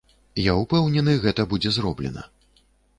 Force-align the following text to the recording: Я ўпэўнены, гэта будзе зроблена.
Я 0.43 0.53
ўпэўнены, 0.61 1.13
гэта 1.27 1.47
будзе 1.55 1.77
зроблена. 1.79 2.29